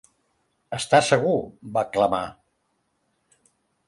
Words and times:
"Està 0.77 1.01
segur", 1.09 1.35
va 1.75 1.83
clamar. 1.97 2.23